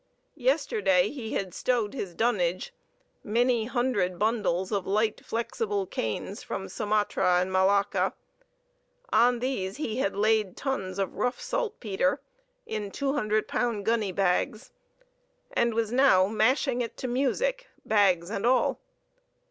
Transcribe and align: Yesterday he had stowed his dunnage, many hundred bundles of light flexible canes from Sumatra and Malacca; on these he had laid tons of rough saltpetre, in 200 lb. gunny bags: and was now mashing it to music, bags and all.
Yesterday 0.39 1.11
he 1.11 1.33
had 1.33 1.53
stowed 1.53 1.93
his 1.93 2.15
dunnage, 2.15 2.73
many 3.23 3.65
hundred 3.65 4.17
bundles 4.17 4.71
of 4.71 4.87
light 4.87 5.23
flexible 5.23 5.85
canes 5.85 6.41
from 6.41 6.67
Sumatra 6.67 7.33
and 7.39 7.51
Malacca; 7.53 8.13
on 9.13 9.37
these 9.37 9.77
he 9.77 9.97
had 9.97 10.15
laid 10.15 10.57
tons 10.57 10.97
of 10.97 11.17
rough 11.17 11.39
saltpetre, 11.39 12.19
in 12.65 12.89
200 12.89 13.47
lb. 13.47 13.83
gunny 13.83 14.11
bags: 14.11 14.71
and 15.53 15.75
was 15.75 15.91
now 15.91 16.25
mashing 16.25 16.81
it 16.81 16.97
to 16.97 17.07
music, 17.07 17.67
bags 17.85 18.31
and 18.31 18.43
all. 18.43 18.79